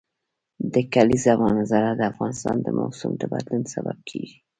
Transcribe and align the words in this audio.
د 0.73 0.75
کلیزو 0.93 1.33
منظره 1.43 1.91
د 1.95 2.01
افغانستان 2.11 2.55
د 2.61 2.67
موسم 2.79 3.11
د 3.17 3.23
بدلون 3.31 3.63
سبب 3.73 3.97
کېږي. 4.09 4.37